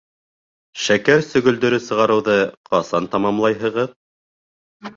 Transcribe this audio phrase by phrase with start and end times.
[0.83, 2.39] Шәкәр сөгөлдөрө сығарыуҙы
[2.73, 3.97] ҡасан тамамлайһығыҙ?